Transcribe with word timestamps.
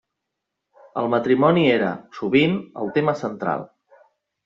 El 1.01 1.09
matrimoni 1.15 1.67
era, 1.75 1.91
sovint, 2.23 2.59
el 2.85 2.93
tema 2.99 3.19
central. 3.25 3.73